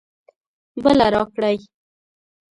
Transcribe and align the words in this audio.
بله 0.83 1.05
راکړئ 1.15 1.57